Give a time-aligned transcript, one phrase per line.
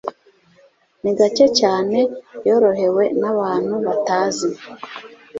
[1.01, 1.99] Ni gake cyane
[2.47, 4.49] yorohewe n'abantu batazi.